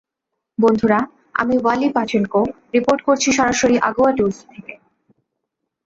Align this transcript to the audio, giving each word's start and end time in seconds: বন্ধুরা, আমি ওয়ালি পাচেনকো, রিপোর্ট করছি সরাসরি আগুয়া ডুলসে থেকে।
বন্ধুরা, 0.57 0.99
আমি 1.33 1.55
ওয়ালি 1.57 1.89
পাচেনকো, 1.95 2.41
রিপোর্ট 2.73 2.99
করছি 3.07 3.29
সরাসরি 3.31 3.75
আগুয়া 3.79 4.11
ডুলসে 4.11 4.45
থেকে। 4.53 4.73